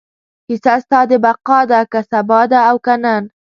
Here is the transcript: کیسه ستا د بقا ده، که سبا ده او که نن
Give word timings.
کیسه 0.47 0.73
ستا 0.83 0.99
د 1.09 1.11
بقا 1.25 1.59
ده، 1.71 1.79
که 1.91 1.99
سبا 2.11 2.41
ده 2.51 2.59
او 2.69 2.77
که 2.85 2.95
نن 3.03 3.23